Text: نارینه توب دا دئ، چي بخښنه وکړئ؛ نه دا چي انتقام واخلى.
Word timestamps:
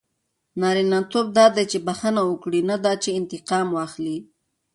نارینه 0.59 0.99
توب 1.11 1.27
دا 1.37 1.45
دئ، 1.55 1.65
چي 1.71 1.77
بخښنه 1.85 2.21
وکړئ؛ 2.25 2.61
نه 2.69 2.75
دا 2.85 2.93
چي 3.03 3.09
انتقام 3.19 3.67
واخلى. 3.77 4.17